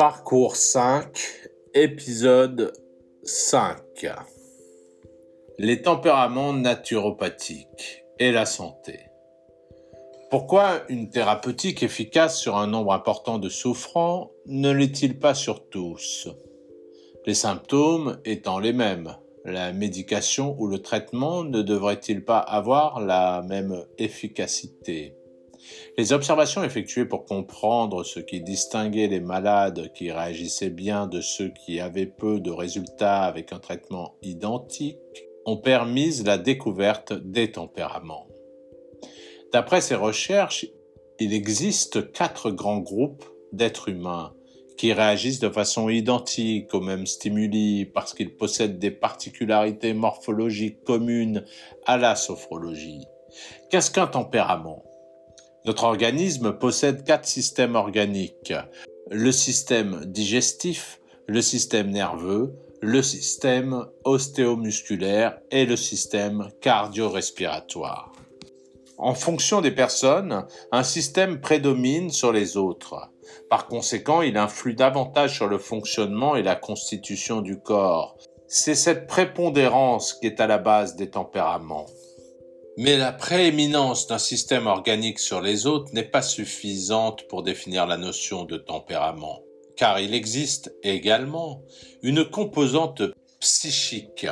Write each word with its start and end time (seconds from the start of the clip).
Parcours 0.00 0.56
5, 0.56 1.08
épisode 1.74 2.72
5. 3.22 3.76
Les 5.58 5.82
tempéraments 5.82 6.54
naturopathiques 6.54 8.06
et 8.18 8.32
la 8.32 8.46
santé. 8.46 9.00
Pourquoi 10.30 10.84
une 10.88 11.10
thérapeutique 11.10 11.82
efficace 11.82 12.40
sur 12.40 12.56
un 12.56 12.66
nombre 12.66 12.94
important 12.94 13.38
de 13.38 13.50
souffrants 13.50 14.30
ne 14.46 14.70
l'est-il 14.70 15.18
pas 15.18 15.34
sur 15.34 15.68
tous? 15.68 16.28
Les 17.26 17.34
symptômes 17.34 18.22
étant 18.24 18.58
les 18.58 18.72
mêmes, 18.72 19.14
la 19.44 19.74
médication 19.74 20.56
ou 20.58 20.66
le 20.66 20.80
traitement 20.80 21.44
ne 21.44 21.60
devrait-il 21.60 22.24
pas 22.24 22.38
avoir 22.38 23.00
la 23.00 23.42
même 23.42 23.84
efficacité? 23.98 25.19
Les 25.98 26.12
observations 26.12 26.62
effectuées 26.62 27.04
pour 27.04 27.24
comprendre 27.24 28.04
ce 28.04 28.20
qui 28.20 28.40
distinguait 28.40 29.08
les 29.08 29.20
malades 29.20 29.92
qui 29.94 30.10
réagissaient 30.10 30.70
bien 30.70 31.06
de 31.06 31.20
ceux 31.20 31.52
qui 31.64 31.80
avaient 31.80 32.06
peu 32.06 32.40
de 32.40 32.50
résultats 32.50 33.22
avec 33.22 33.52
un 33.52 33.58
traitement 33.58 34.14
identique 34.22 34.98
ont 35.46 35.56
permis 35.56 36.22
la 36.22 36.38
découverte 36.38 37.12
des 37.12 37.52
tempéraments. 37.52 38.26
D'après 39.52 39.80
ces 39.80 39.94
recherches, 39.94 40.66
il 41.18 41.34
existe 41.34 42.12
quatre 42.12 42.50
grands 42.50 42.78
groupes 42.78 43.24
d'êtres 43.52 43.88
humains 43.88 44.32
qui 44.76 44.94
réagissent 44.94 45.40
de 45.40 45.50
façon 45.50 45.90
identique 45.90 46.72
aux 46.72 46.80
mêmes 46.80 47.06
stimuli 47.06 47.84
parce 47.84 48.14
qu'ils 48.14 48.34
possèdent 48.34 48.78
des 48.78 48.90
particularités 48.90 49.92
morphologiques 49.92 50.82
communes 50.84 51.44
à 51.84 51.98
la 51.98 52.14
sophrologie. 52.14 53.04
Qu'est-ce 53.70 53.90
qu'un 53.90 54.06
tempérament? 54.06 54.82
Notre 55.66 55.84
organisme 55.84 56.52
possède 56.52 57.04
quatre 57.04 57.26
systèmes 57.26 57.76
organiques. 57.76 58.54
Le 59.10 59.32
système 59.32 60.04
digestif, 60.06 61.00
le 61.26 61.42
système 61.42 61.90
nerveux, 61.90 62.54
le 62.80 63.02
système 63.02 63.84
ostéomusculaire 64.04 65.38
et 65.50 65.66
le 65.66 65.76
système 65.76 66.48
cardio-respiratoire. 66.60 68.12
En 68.96 69.14
fonction 69.14 69.60
des 69.60 69.70
personnes, 69.70 70.46
un 70.72 70.82
système 70.82 71.40
prédomine 71.40 72.10
sur 72.10 72.32
les 72.32 72.56
autres. 72.56 73.10
Par 73.48 73.66
conséquent, 73.66 74.22
il 74.22 74.36
influe 74.36 74.74
davantage 74.74 75.34
sur 75.34 75.46
le 75.46 75.58
fonctionnement 75.58 76.36
et 76.36 76.42
la 76.42 76.56
constitution 76.56 77.40
du 77.40 77.58
corps. 77.58 78.16
C'est 78.46 78.74
cette 78.74 79.06
prépondérance 79.06 80.14
qui 80.14 80.26
est 80.26 80.40
à 80.40 80.46
la 80.46 80.58
base 80.58 80.96
des 80.96 81.10
tempéraments. 81.10 81.86
Mais 82.76 82.96
la 82.96 83.12
prééminence 83.12 84.06
d'un 84.06 84.18
système 84.18 84.66
organique 84.66 85.18
sur 85.18 85.40
les 85.40 85.66
autres 85.66 85.92
n'est 85.92 86.02
pas 86.04 86.22
suffisante 86.22 87.26
pour 87.28 87.42
définir 87.42 87.86
la 87.86 87.96
notion 87.96 88.44
de 88.44 88.56
tempérament, 88.56 89.42
car 89.76 90.00
il 90.00 90.14
existe 90.14 90.72
également 90.82 91.62
une 92.02 92.24
composante 92.24 93.02
psychique. 93.40 94.26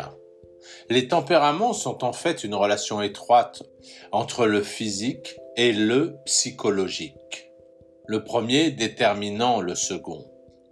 Les 0.89 1.08
tempéraments 1.08 1.72
sont 1.72 2.05
en 2.05 2.12
fait 2.12 2.45
une 2.45 2.55
relation 2.55 3.03
étroite 3.03 3.62
entre 4.12 4.47
le 4.47 4.62
physique 4.62 5.36
et 5.56 5.73
le 5.73 6.17
psychologique, 6.25 7.50
le 8.06 8.25
premier 8.25 8.70
déterminant 8.70 9.61
le 9.61 9.75
second. 9.75 10.30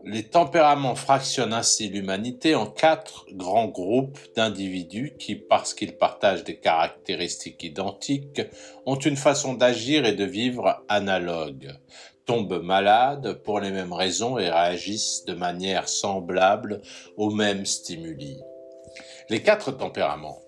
Les 0.08 0.22
tempéraments 0.22 0.94
fractionnent 0.94 1.52
ainsi 1.52 1.88
l'humanité 1.88 2.54
en 2.54 2.66
quatre 2.66 3.26
grands 3.32 3.66
groupes 3.66 4.20
d'individus 4.36 5.16
qui, 5.18 5.34
parce 5.34 5.74
qu'ils 5.74 5.96
partagent 5.96 6.44
des 6.44 6.60
caractéristiques 6.60 7.64
identiques, 7.64 8.40
ont 8.86 8.94
une 8.94 9.16
façon 9.16 9.54
d'agir 9.54 10.06
et 10.06 10.12
de 10.12 10.22
vivre 10.22 10.84
analogue, 10.88 11.76
tombent 12.24 12.62
malades 12.62 13.42
pour 13.42 13.58
les 13.58 13.72
mêmes 13.72 13.92
raisons 13.92 14.38
et 14.38 14.48
réagissent 14.48 15.24
de 15.24 15.34
manière 15.34 15.88
semblable 15.88 16.82
aux 17.16 17.30
mêmes 17.30 17.66
stimuli. 17.66 18.38
Les 19.28 19.42
quatre 19.42 19.72
tempéraments. 19.72 20.38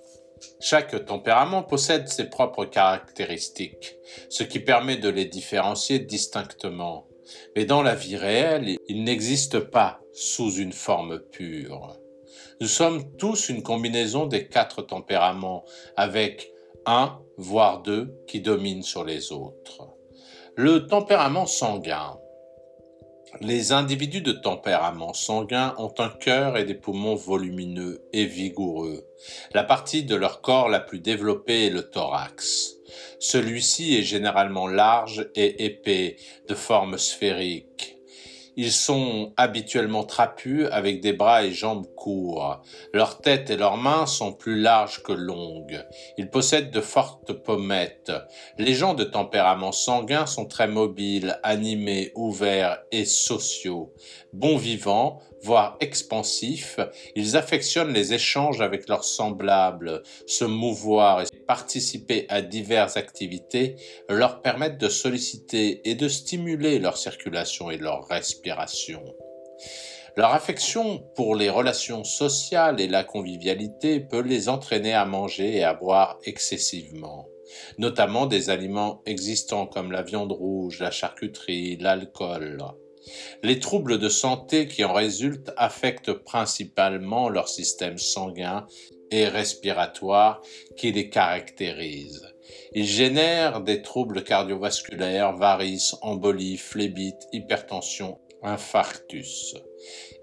Chaque 0.60 1.04
tempérament 1.04 1.64
possède 1.64 2.06
ses 2.06 2.30
propres 2.30 2.64
caractéristiques, 2.64 3.96
ce 4.28 4.44
qui 4.44 4.60
permet 4.60 4.98
de 4.98 5.08
les 5.08 5.24
différencier 5.24 5.98
distinctement 5.98 7.07
mais 7.56 7.64
dans 7.64 7.82
la 7.82 7.94
vie 7.94 8.16
réelle, 8.16 8.76
il 8.88 9.04
n'existe 9.04 9.58
pas 9.58 10.00
sous 10.12 10.52
une 10.54 10.72
forme 10.72 11.20
pure. 11.20 11.96
Nous 12.60 12.68
sommes 12.68 13.16
tous 13.16 13.48
une 13.48 13.62
combinaison 13.62 14.26
des 14.26 14.48
quatre 14.48 14.82
tempéraments, 14.82 15.64
avec 15.96 16.52
un, 16.86 17.20
voire 17.36 17.82
deux, 17.82 18.14
qui 18.26 18.40
dominent 18.40 18.82
sur 18.82 19.04
les 19.04 19.32
autres. 19.32 19.88
Le 20.56 20.86
tempérament 20.86 21.46
sanguin. 21.46 22.18
Les 23.40 23.72
individus 23.72 24.22
de 24.22 24.32
tempérament 24.32 25.12
sanguin 25.12 25.74
ont 25.78 25.92
un 25.98 26.08
cœur 26.08 26.56
et 26.56 26.64
des 26.64 26.74
poumons 26.74 27.14
volumineux 27.14 28.02
et 28.12 28.24
vigoureux. 28.24 29.06
La 29.52 29.62
partie 29.62 30.02
de 30.02 30.16
leur 30.16 30.40
corps 30.40 30.68
la 30.68 30.80
plus 30.80 30.98
développée 30.98 31.66
est 31.66 31.70
le 31.70 31.90
thorax. 31.90 32.77
Celui-ci 33.20 33.96
est 33.96 34.02
généralement 34.02 34.66
large 34.66 35.28
et 35.34 35.64
épais, 35.64 36.16
de 36.48 36.54
forme 36.54 36.98
sphérique. 36.98 37.98
Ils 38.60 38.72
sont 38.72 39.34
habituellement 39.36 40.02
trapus 40.02 40.66
avec 40.72 41.00
des 41.00 41.12
bras 41.12 41.44
et 41.44 41.52
jambes 41.52 41.86
courts. 41.94 42.60
Leur 42.92 43.20
tête 43.20 43.50
et 43.50 43.56
leurs 43.56 43.76
mains 43.76 44.04
sont 44.04 44.32
plus 44.32 44.60
larges 44.60 45.04
que 45.04 45.12
longues. 45.12 45.86
Ils 46.16 46.28
possèdent 46.28 46.72
de 46.72 46.80
fortes 46.80 47.32
pommettes. 47.32 48.10
Les 48.58 48.74
gens 48.74 48.94
de 48.94 49.04
tempérament 49.04 49.70
sanguin 49.70 50.26
sont 50.26 50.46
très 50.46 50.66
mobiles, 50.66 51.38
animés, 51.44 52.10
ouverts 52.16 52.82
et 52.90 53.04
sociaux. 53.04 53.94
Bons 54.32 54.56
vivants, 54.56 55.22
voire 55.42 55.76
expansifs, 55.80 56.80
ils 57.14 57.36
affectionnent 57.36 57.92
les 57.92 58.12
échanges 58.14 58.60
avec 58.60 58.88
leurs 58.88 59.04
semblables, 59.04 60.02
se 60.26 60.44
mouvoir 60.44 61.22
et 61.22 61.26
participer 61.46 62.26
à 62.28 62.42
diverses 62.42 62.96
activités 62.96 63.76
leur 64.08 64.42
permettent 64.42 64.78
de 64.78 64.88
solliciter 64.88 65.88
et 65.88 65.94
de 65.94 66.08
stimuler 66.08 66.78
leur 66.78 66.96
circulation 66.96 67.70
et 67.70 67.78
leur 67.78 68.06
respiration. 68.08 69.02
Leur 70.16 70.34
affection 70.34 70.98
pour 71.14 71.36
les 71.36 71.48
relations 71.48 72.02
sociales 72.02 72.80
et 72.80 72.88
la 72.88 73.04
convivialité 73.04 74.00
peut 74.00 74.22
les 74.22 74.48
entraîner 74.48 74.92
à 74.92 75.04
manger 75.04 75.58
et 75.58 75.64
à 75.64 75.74
boire 75.74 76.18
excessivement, 76.24 77.28
notamment 77.78 78.26
des 78.26 78.50
aliments 78.50 79.00
existants 79.06 79.66
comme 79.66 79.92
la 79.92 80.02
viande 80.02 80.32
rouge, 80.32 80.80
la 80.80 80.90
charcuterie, 80.90 81.76
l'alcool. 81.76 82.58
Les 83.42 83.58
troubles 83.58 83.98
de 83.98 84.08
santé 84.08 84.66
qui 84.68 84.84
en 84.84 84.92
résultent 84.92 85.52
affectent 85.56 86.12
principalement 86.12 87.28
leur 87.28 87.48
système 87.48 87.98
sanguin 87.98 88.66
et 89.10 89.26
respiratoire 89.26 90.42
qui 90.76 90.92
les 90.92 91.08
caractérisent. 91.08 92.26
Ils 92.72 92.86
génèrent 92.86 93.62
des 93.62 93.82
troubles 93.82 94.24
cardiovasculaires, 94.24 95.36
varices, 95.36 95.96
embolies, 96.02 96.56
phlébites, 96.56 97.26
hypertension, 97.32 98.18
infarctus, 98.42 99.54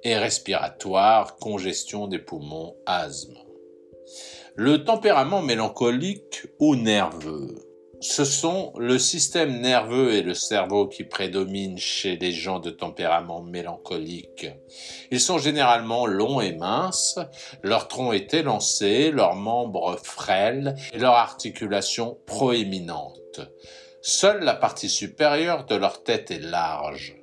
et 0.04 0.16
respiratoires, 0.18 1.36
congestion 1.38 2.08
des 2.08 2.20
poumons, 2.20 2.76
asthme. 2.86 3.38
Le 4.56 4.84
tempérament 4.84 5.42
mélancolique 5.42 6.46
ou 6.60 6.76
nerveux 6.76 7.65
ce 8.08 8.24
sont 8.24 8.72
le 8.78 9.00
système 9.00 9.62
nerveux 9.62 10.14
et 10.14 10.22
le 10.22 10.36
cerveau 10.36 10.88
qui 10.88 11.04
prédominent 11.04 11.80
chez 11.80 12.18
les 12.18 12.32
gens 12.32 12.60
de 12.60 12.70
tempérament 12.70 13.42
mélancolique. 13.42 14.48
Ils 15.10 15.20
sont 15.20 15.40
généralement 15.40 16.06
longs 16.06 16.40
et 16.40 16.54
minces, 16.54 17.18
leur 17.64 17.88
tronc 17.88 18.14
est 18.14 18.34
élancé, 18.36 19.12
leurs 19.12 19.36
membres 19.36 19.98
frêles 20.04 20.76
et 20.94 21.00
leur 21.00 21.16
articulation 21.16 22.20
proéminente. 22.28 23.42
Seule 24.04 24.44
la 24.44 24.54
partie 24.54 24.90
supérieure 24.90 25.66
de 25.66 25.76
leur 25.76 26.04
tête 26.04 26.30
est 26.30 26.40
large. 26.40 27.16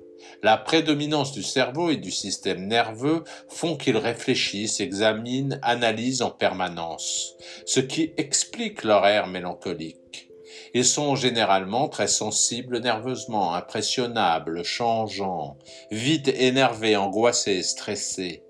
La 0.42 0.56
prédominance 0.56 1.30
du 1.30 1.44
cerveau 1.44 1.90
et 1.90 1.96
du 1.96 2.10
système 2.10 2.66
nerveux 2.66 3.22
font 3.48 3.76
qu'ils 3.76 3.98
réfléchissent, 3.98 4.80
examinent, 4.80 5.60
analysent 5.62 6.22
en 6.22 6.30
permanence, 6.30 7.36
ce 7.66 7.78
qui 7.78 8.12
explique 8.16 8.82
leur 8.82 9.06
air 9.06 9.28
mélancolique. 9.28 10.31
Ils 10.74 10.84
sont 10.84 11.16
généralement 11.16 11.88
très 11.88 12.08
sensibles 12.08 12.80
nerveusement, 12.80 13.54
impressionnables, 13.54 14.64
changeants, 14.64 15.58
vite 15.90 16.28
énervés, 16.28 16.96
angoissés, 16.96 17.62
stressés. 17.62 18.42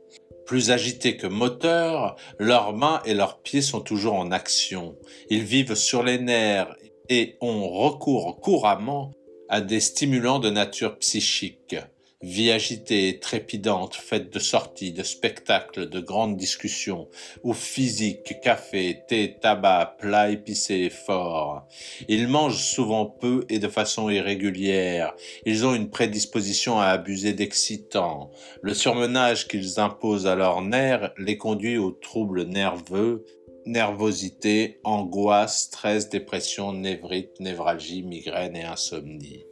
Plus 0.47 0.71
agités 0.71 1.17
que 1.17 1.27
moteurs, 1.27 2.17
leurs 2.39 2.75
mains 2.75 3.01
et 3.05 3.15
leurs 3.15 3.41
pieds 3.41 3.63
sont 3.63 3.81
toujours 3.81 4.15
en 4.15 4.31
action. 4.31 4.97
Ils 5.31 5.45
vivent 5.45 5.75
sur 5.75 6.03
les 6.03 6.19
nerfs 6.19 6.75
et 7.09 7.37
ont 7.41 7.69
recours 7.69 8.41
couramment 8.41 9.13
à 9.49 9.61
des 9.61 9.81
stimulants 9.81 10.39
de 10.39 10.51
nature 10.51 10.99
psychique. 10.99 11.77
Vie 12.23 12.53
agitée 12.53 13.19
trépidante, 13.19 13.97
faite 13.97 14.33
de 14.33 14.39
sorties, 14.39 14.93
de 14.93 15.03
spectacles, 15.03 15.89
de 15.89 15.99
grandes 15.99 16.37
discussions, 16.37 17.09
où 17.43 17.53
physique, 17.53 18.41
café, 18.41 19.03
thé, 19.09 19.39
tabac, 19.41 19.97
plats 19.99 20.31
épicés 20.31 20.83
et 20.83 20.91
forts. 20.91 21.67
Ils 22.07 22.29
mangent 22.29 22.63
souvent 22.63 23.07
peu 23.07 23.45
et 23.49 23.59
de 23.59 23.67
façon 23.67 24.09
irrégulière. 24.09 25.15
Ils 25.47 25.67
ont 25.67 25.75
une 25.75 25.91
prédisposition 25.91 26.79
à 26.79 26.87
abuser 26.87 27.33
d'excitants. 27.33 28.31
Le 28.61 28.73
surmenage 28.73 29.49
qu'ils 29.49 29.81
imposent 29.81 30.29
à 30.29 30.37
leurs 30.37 30.63
nerfs 30.63 31.13
les 31.19 31.37
conduit 31.37 31.77
aux 31.77 31.91
troubles 31.91 32.45
nerveux, 32.45 33.25
nervosité, 33.67 34.79
angoisse, 34.85 35.63
stress, 35.65 36.09
dépression, 36.09 36.73
névrite, 36.73 37.41
névralgie, 37.41 38.05
migraine 38.05 38.55
et 38.55 38.63
insomnie 38.63 39.45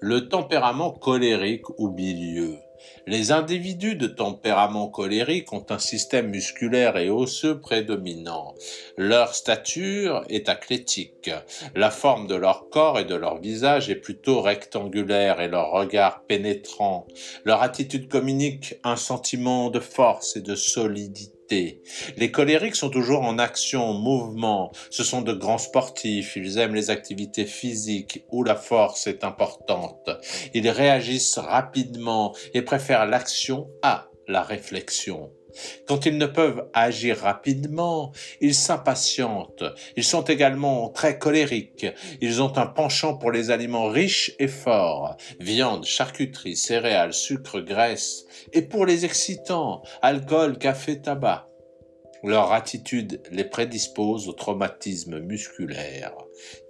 le 0.00 0.28
tempérament 0.28 0.90
colérique 0.90 1.68
ou 1.78 1.88
bilieux. 1.88 2.58
Les 3.06 3.32
individus 3.32 3.96
de 3.96 4.06
tempérament 4.06 4.88
colérique 4.88 5.52
ont 5.52 5.64
un 5.70 5.78
système 5.78 6.28
musculaire 6.28 6.96
et 6.96 7.08
osseux 7.08 7.60
prédominant. 7.60 8.54
Leur 8.96 9.34
stature 9.34 10.24
est 10.28 10.48
athlétique. 10.48 11.30
La 11.74 11.90
forme 11.90 12.26
de 12.26 12.34
leur 12.34 12.68
corps 12.68 12.98
et 12.98 13.04
de 13.04 13.14
leur 13.14 13.40
visage 13.40 13.90
est 13.90 13.96
plutôt 13.96 14.40
rectangulaire 14.40 15.40
et 15.40 15.48
leur 15.48 15.70
regard 15.70 16.22
pénétrant. 16.24 17.06
Leur 17.44 17.62
attitude 17.62 18.08
communique 18.08 18.74
un 18.84 18.96
sentiment 18.96 19.70
de 19.70 19.80
force 19.80 20.36
et 20.36 20.42
de 20.42 20.54
solidité 20.54 21.35
les 21.50 22.30
colériques 22.30 22.76
sont 22.76 22.90
toujours 22.90 23.22
en 23.22 23.38
action, 23.38 23.84
en 23.84 23.94
mouvement. 23.94 24.72
Ce 24.90 25.04
sont 25.04 25.22
de 25.22 25.32
grands 25.32 25.58
sportifs. 25.58 26.36
Ils 26.36 26.58
aiment 26.58 26.74
les 26.74 26.90
activités 26.90 27.46
physiques 27.46 28.24
où 28.30 28.42
la 28.42 28.56
force 28.56 29.06
est 29.06 29.24
importante. 29.24 30.10
Ils 30.54 30.68
réagissent 30.68 31.38
rapidement 31.38 32.34
et 32.54 32.62
préfèrent 32.62 33.06
l'action 33.06 33.68
à 33.82 34.08
la 34.28 34.42
réflexion. 34.42 35.30
Quand 35.86 36.06
ils 36.06 36.18
ne 36.18 36.26
peuvent 36.26 36.68
agir 36.72 37.18
rapidement, 37.18 38.12
ils 38.40 38.54
s'impatientent. 38.54 39.64
Ils 39.96 40.04
sont 40.04 40.24
également 40.24 40.88
très 40.90 41.18
colériques. 41.18 41.86
Ils 42.20 42.42
ont 42.42 42.56
un 42.58 42.66
penchant 42.66 43.16
pour 43.16 43.32
les 43.32 43.50
aliments 43.50 43.88
riches 43.88 44.32
et 44.38 44.48
forts. 44.48 45.16
Viande, 45.40 45.84
charcuterie, 45.84 46.56
céréales, 46.56 47.14
sucre, 47.14 47.60
graisse. 47.60 48.24
Et 48.52 48.62
pour 48.62 48.86
les 48.86 49.04
excitants, 49.04 49.82
alcool, 50.02 50.58
café, 50.58 51.00
tabac. 51.00 51.48
Leur 52.22 52.52
attitude 52.52 53.20
les 53.30 53.44
prédispose 53.44 54.26
au 54.26 54.32
traumatisme 54.32 55.20
musculaire, 55.20 56.12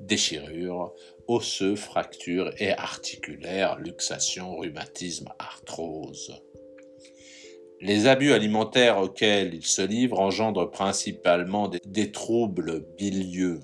déchirures, 0.01 0.93
osseux, 1.29 1.77
fractures 1.77 2.51
et 2.59 2.73
articulaires, 2.73 3.79
luxation, 3.79 4.57
rhumatisme, 4.57 5.29
arthrose. 5.39 6.43
Les 7.81 8.07
abus 8.07 8.33
alimentaires 8.33 8.99
auxquels 8.99 9.55
ils 9.55 9.67
se 9.67 9.83
livrent 9.83 10.21
engendrent 10.21 10.71
principalement 10.71 11.69
des, 11.69 12.11
troubles 12.11 12.87
bilieux, 12.97 13.61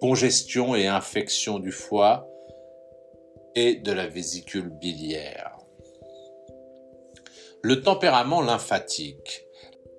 congestion 0.00 0.74
et 0.74 0.86
infection 0.86 1.58
du 1.58 1.70
foie 1.70 2.28
et 3.54 3.74
de 3.74 3.92
la 3.92 4.06
vésicule 4.06 4.70
biliaire. 4.80 5.58
Le 7.62 7.82
tempérament 7.82 8.40
lymphatique 8.40 9.45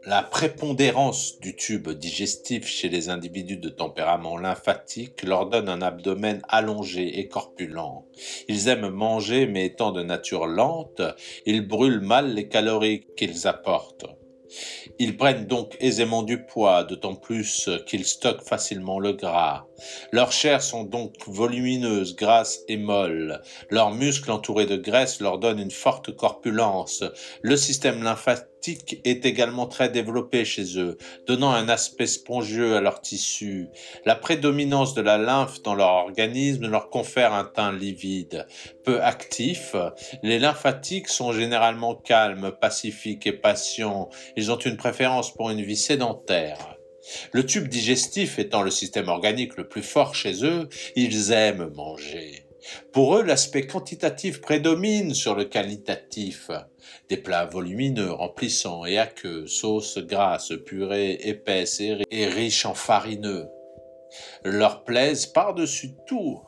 la 0.08 0.24
prépondérance 0.24 1.38
du 1.42 1.54
tube 1.54 1.90
digestif 1.90 2.66
chez 2.66 2.88
les 2.88 3.10
individus 3.10 3.58
de 3.58 3.68
tempérament 3.68 4.38
lymphatique 4.38 5.22
leur 5.24 5.50
donne 5.50 5.68
un 5.68 5.82
abdomen 5.82 6.42
allongé 6.48 7.20
et 7.20 7.28
corpulent. 7.28 8.06
Ils 8.48 8.70
aiment 8.70 8.88
manger 8.88 9.48
mais 9.48 9.66
étant 9.66 9.92
de 9.92 10.04
nature 10.04 10.48
lente, 10.48 11.02
ils 11.46 11.68
brûlent 11.68 12.00
mal 12.00 12.34
les 12.34 12.48
calories 12.48 13.06
qu'ils 13.18 13.48
apportent. 13.48 14.06
Ils 14.98 15.18
prennent 15.18 15.46
donc 15.46 15.76
aisément 15.82 16.24
du 16.24 16.42
poids, 16.42 16.86
d'autant 16.86 17.16
plus 17.16 17.70
qu'ils 17.86 18.06
stockent 18.06 18.48
facilement 18.48 19.02
le 19.02 19.12
gras. 19.12 19.67
Leurs 20.12 20.32
chairs 20.32 20.62
sont 20.62 20.84
donc 20.84 21.14
volumineuses, 21.28 22.16
grasses 22.16 22.60
et 22.68 22.78
molles. 22.78 23.42
Leurs 23.70 23.92
muscles 23.92 24.32
entourés 24.32 24.66
de 24.66 24.78
graisse 24.78 25.20
leur 25.20 25.38
donnent 25.38 25.60
une 25.60 25.72
forte 25.72 26.16
corpulence. 26.16 27.04
Le 27.42 27.58
système 27.58 28.04
lymphatique 28.04 29.02
est 29.04 29.26
également 29.26 29.68
très 29.68 29.90
développé 29.90 30.44
chez 30.44 30.80
eux, 30.80 30.98
donnant 31.26 31.52
un 31.52 31.70
aspect 31.70 32.08
spongieux 32.08 32.76
à 32.76 32.82
leurs 32.82 33.02
tissus. 33.02 33.70
La 34.06 34.16
prédominance 34.16 34.94
de 34.94 35.02
la 35.02 35.18
lymphe 35.18 35.62
dans 35.62 35.76
leur 35.76 35.90
organisme 35.90 36.68
leur 36.68 36.90
confère 36.90 37.34
un 37.34 37.46
teint 37.46 37.72
livide. 37.72 38.48
Peu 38.84 39.02
actif, 39.02 39.76
les 40.24 40.40
lymphatiques 40.40 41.10
sont 41.10 41.32
généralement 41.32 41.96
calmes, 41.96 42.52
pacifiques 42.60 43.28
et 43.28 43.34
patients. 43.34 44.10
Ils 44.36 44.52
ont 44.52 44.58
une 44.58 44.78
préférence 44.78 45.34
pour 45.34 45.50
une 45.50 45.62
vie 45.62 45.78
sédentaire. 45.78 46.77
Le 47.32 47.46
tube 47.46 47.68
digestif 47.68 48.40
étant 48.40 48.62
le 48.62 48.72
système 48.72 49.08
organique 49.08 49.58
le 49.58 49.68
plus 49.68 49.84
fort 49.84 50.16
chez 50.16 50.44
eux, 50.46 50.70
ils 50.96 51.32
aiment 51.32 51.72
manger. 51.76 52.48
Pour 52.92 53.18
eux, 53.18 53.24
l'aspect 53.24 53.66
quantitatif 53.66 54.42
prédomine 54.42 55.14
sur 55.14 55.36
le 55.36 55.46
qualitatif. 55.46 56.52
Des 57.10 57.18
plats 57.18 57.46
volumineux, 57.46 58.12
remplissants 58.12 58.86
et 58.86 58.98
aqueux, 58.98 59.48
sauces 59.48 60.00
grasses, 60.00 60.54
purées 60.66 61.20
épaisses 61.24 61.82
et 61.82 62.26
riches 62.26 62.66
en 62.66 62.74
farineux, 62.74 63.48
leur 64.44 64.84
plaisent 64.84 65.26
par-dessus 65.26 65.92
tout 66.08 66.42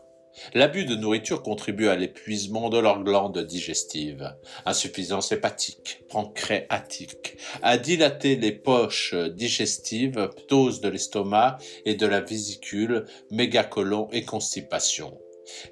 L'abus 0.54 0.86
de 0.86 0.96
nourriture 0.96 1.44
contribue 1.44 1.90
à 1.90 1.96
l'épuisement 1.96 2.70
de 2.70 2.80
leurs 2.80 3.04
glandes 3.04 3.40
digestives, 3.46 4.36
insuffisance 4.66 5.31
hépatique, 5.31 6.04
pancréatique, 6.10 7.38
à 7.62 7.78
dilater 7.78 8.36
les 8.36 8.52
poches 8.52 9.14
digestives, 9.14 10.30
ptose 10.36 10.81
de 10.81 10.90
l'estomac 10.90 11.58
et 11.86 11.96
de 11.96 12.06
la 12.06 12.22
vésicule, 12.22 13.06
mégacolon 13.31 14.08
et 14.12 14.24
constipation. 14.24 15.18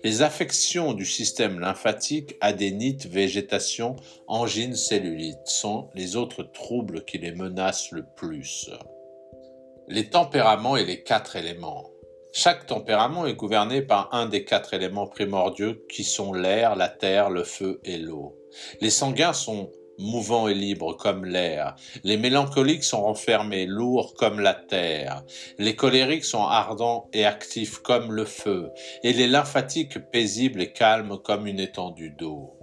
Les 0.04 0.21
affections 0.21 0.94
du 0.94 1.06
système 1.06 1.59
lymphatique, 1.59 2.36
adénite, 2.42 3.06
végétation, 3.06 3.95
angine, 4.27 4.75
cellulite 4.75 5.45
sont 5.45 5.89
les 5.94 6.15
autres 6.15 6.44
troubles 6.44 7.06
qui 7.06 7.19
les 7.19 7.31
menacent 7.31 7.92
le 7.92 8.06
plus. 8.15 8.69
Les 9.88 10.09
tempéraments 10.09 10.77
et 10.77 10.86
les 10.86 11.04
quatre 11.04 11.36
éléments. 11.36 11.89
Chaque 12.39 12.67
tempérament 12.67 13.25
est 13.25 13.33
gouverné 13.33 13.81
par 13.81 14.13
un 14.13 14.27
des 14.27 14.45
quatre 14.45 14.75
éléments 14.75 15.07
primordiaux 15.07 15.73
qui 15.89 16.03
sont 16.03 16.33
l'air, 16.33 16.75
la 16.75 16.87
terre, 16.87 17.31
le 17.31 17.43
feu 17.43 17.81
et 17.83 17.97
l'eau. 17.97 18.37
Les 18.79 18.91
sanguins 18.91 19.33
sont 19.33 19.71
mouvants 19.97 20.47
et 20.47 20.53
libres 20.53 20.95
comme 20.95 21.25
l'air. 21.25 21.73
Les 22.03 22.15
mélancoliques 22.15 22.83
sont 22.83 23.01
renfermés, 23.01 23.65
lourds 23.65 24.13
comme 24.13 24.39
la 24.39 24.53
terre. 24.53 25.23
Les 25.57 25.75
colériques 25.75 26.25
sont 26.25 26.43
ardents 26.43 27.09
et 27.11 27.25
actifs 27.25 27.79
comme 27.79 28.11
le 28.11 28.25
feu. 28.25 28.69
Et 29.01 29.13
les 29.13 29.25
lymphatiques 29.25 29.97
paisibles 30.11 30.61
et 30.61 30.71
calmes 30.71 31.17
comme 31.23 31.47
une 31.47 31.59
étendue 31.59 32.11
d'eau. 32.19 32.53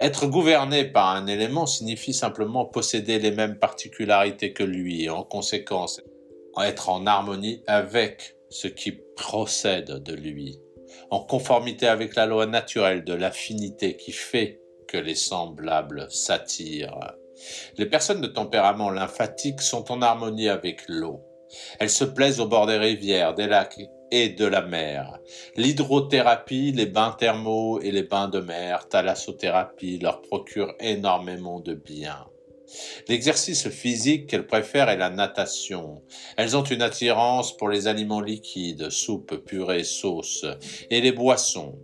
Être 0.00 0.26
gouverné 0.26 0.86
par 0.86 1.14
un 1.14 1.28
élément 1.28 1.66
signifie 1.66 2.14
simplement 2.14 2.64
posséder 2.64 3.20
les 3.20 3.30
mêmes 3.30 3.60
particularités 3.60 4.52
que 4.52 4.64
lui 4.64 5.04
et 5.04 5.08
en 5.08 5.22
conséquence 5.22 6.00
être 6.58 6.88
en 6.88 7.06
harmonie 7.06 7.62
avec 7.66 8.36
ce 8.50 8.66
qui 8.68 8.92
procède 9.16 10.02
de 10.02 10.14
lui, 10.14 10.58
en 11.10 11.20
conformité 11.20 11.86
avec 11.86 12.14
la 12.16 12.26
loi 12.26 12.46
naturelle 12.46 13.04
de 13.04 13.14
l'affinité 13.14 13.96
qui 13.96 14.12
fait 14.12 14.60
que 14.88 14.98
les 14.98 15.14
semblables 15.14 16.10
s'attirent. 16.10 17.14
Les 17.78 17.86
personnes 17.86 18.20
de 18.20 18.26
tempérament 18.26 18.90
lymphatique 18.90 19.62
sont 19.62 19.90
en 19.90 20.02
harmonie 20.02 20.48
avec 20.48 20.82
l'eau. 20.88 21.20
Elles 21.78 21.90
se 21.90 22.04
plaisent 22.04 22.40
au 22.40 22.46
bord 22.46 22.66
des 22.66 22.76
rivières, 22.76 23.34
des 23.34 23.46
lacs 23.46 23.80
et 24.10 24.28
de 24.28 24.44
la 24.44 24.62
mer. 24.62 25.18
L'hydrothérapie, 25.56 26.72
les 26.72 26.86
bains 26.86 27.14
thermaux 27.18 27.80
et 27.80 27.90
les 27.90 28.02
bains 28.02 28.28
de 28.28 28.40
mer, 28.40 28.88
thalassothérapie 28.88 29.98
leur 29.98 30.20
procurent 30.20 30.74
énormément 30.80 31.60
de 31.60 31.74
bien. 31.74 32.26
L'exercice 33.08 33.68
physique 33.68 34.26
qu'elles 34.26 34.46
préfèrent 34.46 34.88
est 34.88 34.96
la 34.96 35.10
natation. 35.10 36.02
Elles 36.36 36.56
ont 36.56 36.62
une 36.62 36.82
attirance 36.82 37.56
pour 37.56 37.68
les 37.68 37.86
aliments 37.86 38.20
liquides, 38.20 38.90
soupe, 38.90 39.36
purée, 39.44 39.84
sauce, 39.84 40.44
et 40.90 41.00
les 41.00 41.12
boissons. 41.12 41.78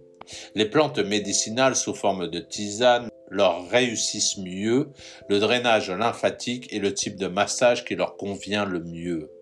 Les 0.54 0.66
plantes 0.66 0.98
médicinales 0.98 1.76
sous 1.76 1.94
forme 1.94 2.28
de 2.28 2.40
tisane 2.40 3.08
leur 3.28 3.68
réussissent 3.68 4.38
mieux, 4.38 4.90
le 5.28 5.38
drainage 5.38 5.90
lymphatique 5.90 6.72
est 6.72 6.78
le 6.78 6.94
type 6.94 7.16
de 7.16 7.26
massage 7.26 7.84
qui 7.84 7.96
leur 7.96 8.16
convient 8.16 8.64
le 8.64 8.80
mieux. 8.80 9.35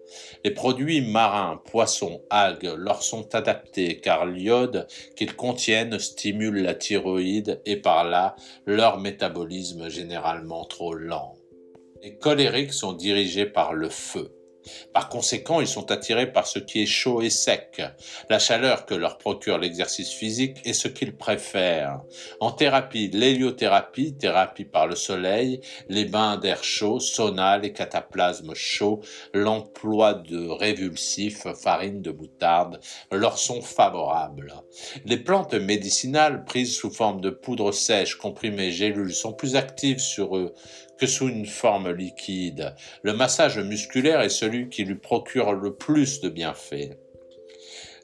Les 0.45 0.51
produits 0.51 1.01
marins, 1.01 1.61
poissons, 1.71 2.23
algues 2.31 2.75
leur 2.77 3.03
sont 3.03 3.35
adaptés 3.35 4.01
car 4.01 4.27
l'iode 4.27 4.87
qu'ils 5.17 5.37
contiennent 5.37 5.99
stimule 5.99 6.63
la 6.63 6.75
thyroïde 6.75 7.61
et 7.65 7.77
par 7.77 8.05
là 8.05 8.37
leur 8.67 8.99
métabolisme 8.99 9.89
généralement 9.89 10.65
trop 10.65 10.95
lent. 10.95 11.35
Les 12.03 12.17
colériques 12.17 12.75
sont 12.75 12.93
dirigés 12.93 13.47
par 13.47 13.73
le 13.73 13.89
feu. 13.89 14.31
Par 14.93 15.09
conséquent, 15.09 15.61
ils 15.61 15.69
sont 15.69 15.91
attirés 15.91 16.33
par 16.33 16.47
ce 16.47 16.59
qui 16.59 16.83
est 16.83 16.87
chaud 16.87 17.23
et 17.23 17.31
sec, 17.31 17.83
la 18.31 18.39
chaleur 18.39 18.87
que 18.87 18.95
leur 18.95 19.19
procure 19.19 19.59
l'exercice 19.59 20.13
physique 20.13 20.59
et 20.65 20.73
ce 20.73 20.89
qu'ils 20.89 21.17
préfèrent. 21.17 22.01
En 22.41 22.51
thérapie, 22.51 23.11
l'héliothérapie, 23.13 24.15
thérapie 24.15 24.65
par 24.65 24.87
le 24.87 24.97
soleil, 24.97 25.61
les 25.89 26.05
bains 26.05 26.37
d'air 26.37 26.63
chaud, 26.63 27.01
sauna, 27.01 27.59
les 27.59 27.73
cataplasmes 27.73 28.55
chauds, 28.55 29.01
l'emploi 29.33 30.15
de 30.15 30.49
révulsifs, 30.49 31.47
farine 31.55 32.03
de 32.03 32.11
moutarde, 32.11 32.81
leur 33.11 33.39
sont 33.39 33.63
favorables. 33.63 34.55
Les 35.05 35.17
plantes 35.17 35.55
médicinales 35.55 36.45
prises 36.45 36.77
sous 36.77 36.91
forme 36.91 37.21
de 37.21 37.31
poudre 37.31 37.73
sèche, 37.73 38.17
comprimées, 38.17 38.71
gélules 38.71 39.15
sont 39.15 39.33
plus 39.33 39.57
actives 39.57 39.99
sur 39.99 40.37
eux 40.37 40.55
sous 41.07 41.29
une 41.29 41.47
forme 41.47 41.91
liquide. 41.91 42.75
Le 43.03 43.13
massage 43.13 43.59
musculaire 43.59 44.21
est 44.21 44.29
celui 44.29 44.69
qui 44.69 44.85
lui 44.85 44.97
procure 44.97 45.53
le 45.53 45.75
plus 45.75 46.21
de 46.21 46.29
bienfaits. 46.29 46.99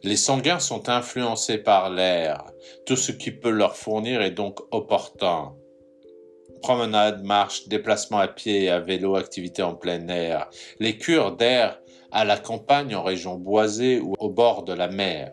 Les 0.03 0.17
sanguins 0.17 0.61
sont 0.61 0.89
influencés 0.89 1.59
par 1.59 1.91
l'air. 1.91 2.45
Tout 2.87 2.97
ce 2.97 3.13
qui 3.13 3.31
peut 3.31 3.51
leur 3.51 3.77
fournir 3.77 4.23
est 4.23 4.31
donc 4.31 4.61
opportun. 4.71 5.55
Promenade, 6.63 7.25
marche, 7.25 7.69
déplacement 7.69 8.19
à 8.19 8.29
pied 8.29 8.65
et 8.65 8.71
à 8.71 8.81
vélo, 8.81 9.17
activité 9.17 9.63
en 9.63 9.75
plein 9.75 10.09
air. 10.09 10.49
Les 10.79 10.97
cures 10.97 11.37
d'air 11.37 11.81
à 12.13 12.25
la 12.25 12.39
campagne 12.39 12.95
en 12.95 13.03
région 13.03 13.37
boisée 13.37 14.01
ou 14.01 14.15
au 14.19 14.31
bord 14.31 14.65
de 14.65 14.73
la 14.73 14.89
mer 14.89 15.33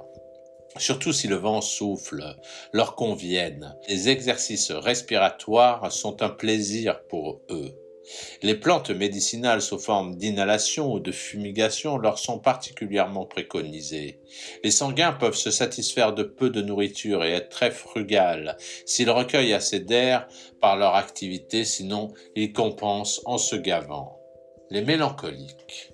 surtout 0.80 1.14
si 1.14 1.28
le 1.28 1.36
vent 1.36 1.62
souffle, 1.62 2.36
leur 2.74 2.96
conviennent. 2.96 3.76
Les 3.88 4.10
exercices 4.10 4.72
respiratoires 4.72 5.92
sont 5.92 6.22
un 6.22 6.30
plaisir 6.30 7.02
pour 7.08 7.42
eux. 7.50 7.76
Les 8.42 8.56
plantes 8.56 8.92
médicinales 8.92 9.62
sous 9.62 9.80
forme 9.80 10.16
d'inhalation 10.16 10.94
ou 10.94 11.00
de 11.00 11.12
fumigation 11.12 11.98
leur 11.98 12.20
sont 12.20 12.40
particulièrement 12.40 13.26
préconisées. 13.26 14.20
Les 14.64 14.72
sanguins 14.72 15.12
peuvent 15.12 15.36
se 15.36 15.52
satisfaire 15.52 16.14
de 16.14 16.24
peu 16.24 16.50
de 16.50 16.62
nourriture 16.62 17.24
et 17.24 17.34
être 17.34 17.50
très 17.50 17.72
frugales 17.72 18.56
s'ils 18.86 19.10
recueillent 19.10 19.54
assez 19.54 19.80
d'air 19.80 20.28
par 20.62 20.78
leur 20.78 20.96
activité, 20.96 21.66
sinon 21.66 22.14
ils 22.36 22.54
compensent 22.54 23.22
en 23.26 23.38
se 23.38 23.56
gavant. 23.56 24.20
Les 24.70 24.82
mélancoliques. 24.82 25.94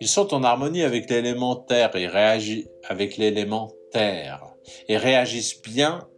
Ils 0.00 0.08
sont 0.08 0.34
en 0.34 0.44
harmonie 0.44 0.82
avec 0.82 1.08
l'élémentaire 1.08 1.94
et 1.96 2.06
réagissent 2.06 2.68
avec 2.88 3.16
l'élément 3.16 3.72
et 3.94 4.96
réagissent 4.96 5.62
bien 5.62 6.08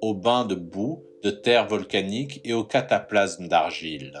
aux 0.00 0.14
bains 0.14 0.44
de 0.44 0.54
boue, 0.54 1.02
de 1.22 1.30
terre 1.30 1.66
volcanique 1.66 2.40
et 2.44 2.52
aux 2.52 2.64
cataplasmes 2.64 3.48
d'argile. 3.48 4.12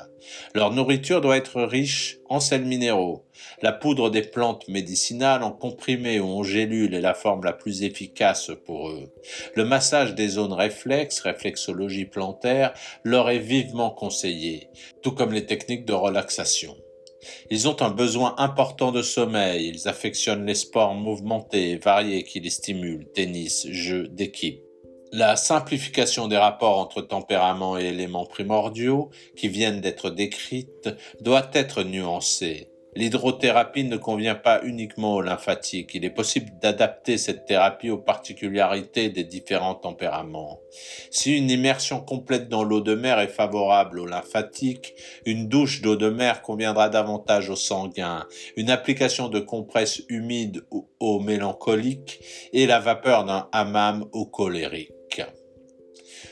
Leur 0.54 0.72
nourriture 0.72 1.20
doit 1.20 1.36
être 1.36 1.62
riche 1.62 2.18
en 2.28 2.40
sels 2.40 2.64
minéraux. 2.64 3.24
La 3.62 3.72
poudre 3.72 4.10
des 4.10 4.22
plantes 4.22 4.66
médicinales 4.66 5.44
en 5.44 5.52
comprimé 5.52 6.18
ou 6.18 6.26
en 6.26 6.42
gélule 6.42 6.94
est 6.94 7.00
la 7.00 7.14
forme 7.14 7.44
la 7.44 7.52
plus 7.52 7.84
efficace 7.84 8.50
pour 8.66 8.88
eux. 8.88 9.12
Le 9.54 9.64
massage 9.64 10.16
des 10.16 10.28
zones 10.28 10.52
réflexes, 10.52 11.20
réflexologie 11.20 12.06
plantaire, 12.06 12.74
leur 13.04 13.30
est 13.30 13.38
vivement 13.38 13.90
conseillé, 13.90 14.68
tout 15.00 15.12
comme 15.12 15.32
les 15.32 15.46
techniques 15.46 15.84
de 15.84 15.92
relaxation. 15.92 16.76
Ils 17.50 17.68
ont 17.68 17.80
un 17.82 17.90
besoin 17.90 18.34
important 18.38 18.92
de 18.92 19.02
sommeil, 19.02 19.68
ils 19.68 19.88
affectionnent 19.88 20.46
les 20.46 20.54
sports 20.54 20.94
mouvementés 20.94 21.70
et 21.70 21.76
variés 21.76 22.24
qui 22.24 22.40
les 22.40 22.50
stimulent, 22.50 23.08
tennis, 23.12 23.66
jeux 23.70 24.08
d'équipe. 24.08 24.62
La 25.12 25.36
simplification 25.36 26.28
des 26.28 26.36
rapports 26.36 26.78
entre 26.78 27.00
tempéraments 27.00 27.78
et 27.78 27.86
éléments 27.86 28.26
primordiaux, 28.26 29.10
qui 29.36 29.48
viennent 29.48 29.80
d'être 29.80 30.10
décrites, 30.10 30.90
doit 31.20 31.50
être 31.54 31.82
nuancée. 31.82 32.68
L'hydrothérapie 32.94 33.84
ne 33.84 33.96
convient 33.96 34.34
pas 34.34 34.60
uniquement 34.64 35.14
aux 35.14 35.20
lymphatiques. 35.20 35.94
Il 35.94 36.04
est 36.04 36.10
possible 36.10 36.50
d'adapter 36.60 37.18
cette 37.18 37.44
thérapie 37.44 37.90
aux 37.90 37.98
particularités 37.98 39.08
des 39.10 39.24
différents 39.24 39.74
tempéraments. 39.74 40.60
Si 41.10 41.36
une 41.36 41.50
immersion 41.50 42.00
complète 42.00 42.48
dans 42.48 42.64
l'eau 42.64 42.80
de 42.80 42.94
mer 42.94 43.20
est 43.20 43.28
favorable 43.28 44.00
aux 44.00 44.06
lymphatiques, 44.06 44.94
une 45.26 45.48
douche 45.48 45.82
d'eau 45.82 45.96
de 45.96 46.08
mer 46.08 46.42
conviendra 46.42 46.88
davantage 46.88 47.50
aux 47.50 47.56
sanguins. 47.56 48.26
Une 48.56 48.70
application 48.70 49.28
de 49.28 49.40
compresse 49.40 50.02
humide 50.08 50.64
aux 50.98 51.20
mélancoliques 51.20 52.20
et 52.52 52.66
la 52.66 52.80
vapeur 52.80 53.24
d'un 53.24 53.48
hammam 53.52 54.06
aux 54.12 54.26
colériques. 54.26 54.92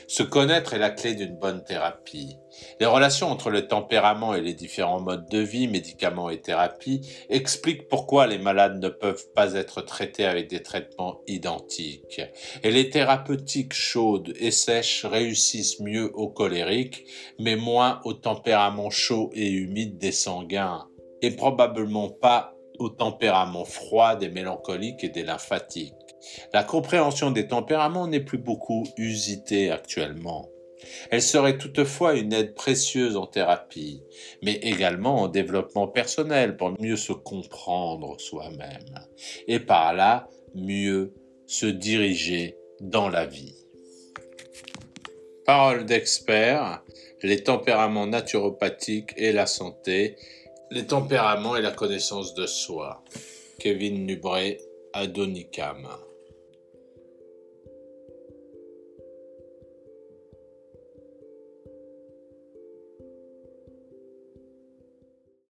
Se 0.07 0.23
connaître 0.23 0.73
est 0.73 0.79
la 0.79 0.89
clé 0.89 1.15
d'une 1.15 1.35
bonne 1.35 1.63
thérapie. 1.63 2.37
Les 2.79 2.85
relations 2.85 3.29
entre 3.29 3.49
le 3.49 3.67
tempérament 3.67 4.35
et 4.35 4.41
les 4.41 4.53
différents 4.53 5.01
modes 5.01 5.29
de 5.29 5.39
vie, 5.39 5.67
médicaments 5.67 6.29
et 6.29 6.41
thérapies, 6.41 7.01
expliquent 7.29 7.87
pourquoi 7.87 8.27
les 8.27 8.37
malades 8.37 8.79
ne 8.81 8.89
peuvent 8.89 9.31
pas 9.33 9.53
être 9.53 9.81
traités 9.81 10.25
avec 10.25 10.49
des 10.49 10.63
traitements 10.63 11.21
identiques. 11.27 12.21
Et 12.63 12.71
les 12.71 12.89
thérapeutiques 12.89 13.73
chaudes 13.73 14.33
et 14.39 14.51
sèches 14.51 15.05
réussissent 15.05 15.79
mieux 15.79 16.11
aux 16.15 16.29
colériques, 16.29 17.05
mais 17.39 17.55
moins 17.55 18.01
au 18.03 18.13
tempérament 18.13 18.89
chaud 18.89 19.29
et 19.33 19.49
humide 19.49 19.97
des 19.97 20.11
sanguins, 20.11 20.87
et 21.21 21.31
probablement 21.31 22.09
pas 22.09 22.53
au 22.79 22.89
tempérament 22.89 23.65
froid 23.65 24.15
des 24.15 24.29
mélancoliques 24.29 25.03
et 25.03 25.09
des 25.09 25.23
lymphatiques. 25.23 25.93
La 26.53 26.63
compréhension 26.63 27.31
des 27.31 27.47
tempéraments 27.47 28.07
n'est 28.07 28.19
plus 28.19 28.37
beaucoup 28.37 28.85
usitée 28.97 29.71
actuellement. 29.71 30.49
Elle 31.09 31.21
serait 31.21 31.57
toutefois 31.57 32.15
une 32.15 32.33
aide 32.33 32.53
précieuse 32.53 33.17
en 33.17 33.25
thérapie, 33.25 34.03
mais 34.43 34.53
également 34.55 35.21
en 35.23 35.27
développement 35.27 35.87
personnel 35.87 36.57
pour 36.57 36.79
mieux 36.79 36.97
se 36.97 37.13
comprendre 37.13 38.19
soi-même 38.19 39.07
et 39.47 39.59
par 39.59 39.93
là 39.93 40.29
mieux 40.53 41.13
se 41.45 41.65
diriger 41.65 42.57
dans 42.79 43.09
la 43.09 43.25
vie. 43.25 43.55
Parole 45.45 45.85
d'expert, 45.85 46.83
les 47.23 47.43
tempéraments 47.43 48.07
naturopathiques 48.07 49.13
et 49.15 49.31
la 49.31 49.45
santé, 49.45 50.17
les 50.71 50.85
tempéraments 50.85 51.55
et 51.55 51.61
la 51.61 51.71
connaissance 51.71 52.33
de 52.33 52.45
soi. 52.45 53.03
Kevin 53.59 54.05
Nubré, 54.05 54.59
Adonicam. 54.93 55.87